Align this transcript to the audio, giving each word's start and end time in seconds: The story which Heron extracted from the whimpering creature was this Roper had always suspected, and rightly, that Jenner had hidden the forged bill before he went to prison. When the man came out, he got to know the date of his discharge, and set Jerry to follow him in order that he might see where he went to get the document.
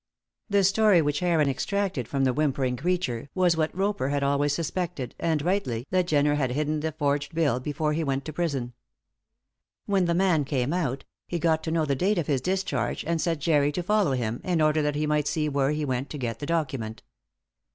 The 0.49 0.63
story 0.63 0.99
which 0.99 1.19
Heron 1.19 1.47
extracted 1.47 2.07
from 2.07 2.23
the 2.23 2.33
whimpering 2.33 2.75
creature 2.75 3.29
was 3.35 3.53
this 3.53 3.67
Roper 3.71 4.09
had 4.09 4.23
always 4.23 4.51
suspected, 4.51 5.13
and 5.19 5.43
rightly, 5.43 5.85
that 5.91 6.07
Jenner 6.07 6.33
had 6.33 6.53
hidden 6.53 6.79
the 6.79 6.91
forged 6.91 7.35
bill 7.35 7.59
before 7.59 7.93
he 7.93 8.03
went 8.03 8.25
to 8.25 8.33
prison. 8.33 8.73
When 9.85 10.05
the 10.05 10.15
man 10.15 10.43
came 10.43 10.73
out, 10.73 11.03
he 11.27 11.37
got 11.37 11.61
to 11.65 11.71
know 11.71 11.85
the 11.85 11.93
date 11.95 12.17
of 12.17 12.25
his 12.25 12.41
discharge, 12.41 13.05
and 13.05 13.21
set 13.21 13.37
Jerry 13.37 13.71
to 13.73 13.83
follow 13.83 14.13
him 14.13 14.41
in 14.43 14.59
order 14.59 14.81
that 14.81 14.95
he 14.95 15.05
might 15.05 15.27
see 15.27 15.47
where 15.47 15.69
he 15.69 15.85
went 15.85 16.09
to 16.09 16.17
get 16.17 16.39
the 16.39 16.47
document. 16.47 17.03